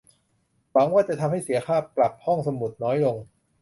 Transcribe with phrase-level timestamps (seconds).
[0.71, 3.17] หวังว่าจะทำให้เสียค่าปรับห้องสมุดน้อยลง!